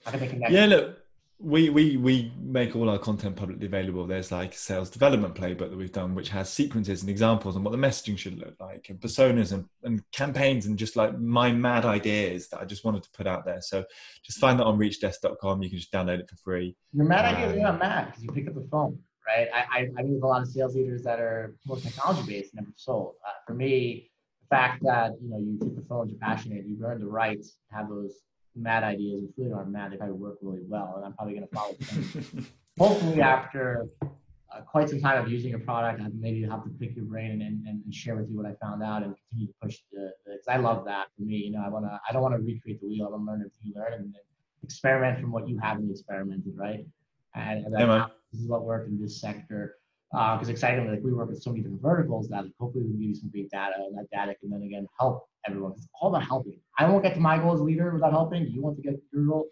[0.04, 0.52] How can they connect?
[0.52, 0.98] Yeah, look,
[1.42, 4.06] we we we make all our content publicly available.
[4.06, 7.64] There's like a sales development playbook that we've done which has sequences and examples and
[7.64, 11.50] what the messaging should look like and personas and, and campaigns and just like my
[11.50, 13.60] mad ideas that i just wanted to put out there.
[13.62, 13.84] So
[14.22, 16.76] just find that on reachdesk.com you can just download it for free.
[16.92, 19.48] Your mad um, ideas are not mad because you pick up the phone right?
[19.54, 22.52] I i, I meet with a lot of sales leaders that are more technology based
[22.54, 23.14] and never sold.
[23.26, 24.10] Uh, for me
[24.42, 27.42] the fact that you know you pick the phone you're passionate you've earned the right
[27.42, 28.12] to have those
[28.56, 29.92] mad ideas, which really aren't mad.
[29.92, 32.46] They probably work really well, and I'm probably going to follow them.
[32.78, 36.96] Hopefully, after uh, quite some time of using a product, I maybe have to pick
[36.96, 39.54] your brain and, and, and share with you what I found out and continue to
[39.62, 40.12] push the.
[40.24, 41.08] Because I love that.
[41.16, 42.00] For me, you know, I want to.
[42.08, 43.06] I don't want to recreate the wheel.
[43.06, 44.22] I want to learn if you learn and then
[44.62, 46.86] experiment from what you haven't experimented, right?
[47.34, 49.76] And, and yeah, this is what worked in this sector.
[50.10, 52.90] Because uh, excitingly, like we work with so many different verticals that like, hopefully we
[52.90, 55.72] can give you some great data, and that data can then again help everyone.
[55.76, 56.58] It's all about helping.
[56.78, 58.46] I won't get to my goal as leader without helping.
[58.48, 59.46] You want to get your goal.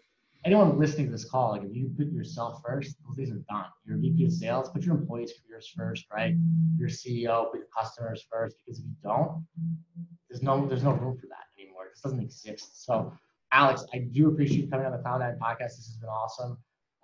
[0.45, 3.65] Anyone listening to this call, like if you put yourself first, those days are done.
[3.85, 6.33] You're a VP of sales, put your employees' careers first, right?
[6.77, 9.45] Your CEO, put your customers first, because if you don't,
[10.29, 11.85] there's no there's no room for that anymore.
[11.93, 12.85] This doesn't exist.
[12.85, 13.13] So,
[13.53, 15.77] Alex, I do appreciate you coming on the Cloud Nine podcast.
[15.77, 16.57] This has been awesome.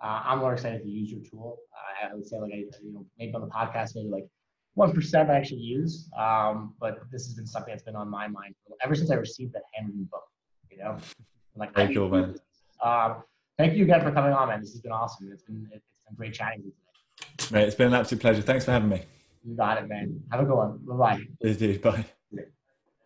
[0.03, 1.57] Uh, I'm more excited to use your tool.
[1.73, 4.27] Uh, I would say like I, you know, maybe on the podcast, maybe like
[4.73, 6.09] one percent I actually use.
[6.17, 9.53] Um, but this has been something that's been on my mind ever since I received
[9.53, 10.23] that handwritten book.
[10.71, 12.35] You know, I'm like very cool, man.
[12.83, 13.23] Um,
[13.57, 14.59] thank you again for coming on, man.
[14.59, 15.29] This has been awesome.
[15.31, 17.59] It's been it's been great chatting with you today.
[17.59, 18.41] Mate, it's been an absolute pleasure.
[18.41, 19.03] Thanks for having me.
[19.45, 20.21] You got it, man.
[20.31, 20.79] Have a good one.
[20.85, 21.23] Bye bye.
[21.77, 22.05] Bye.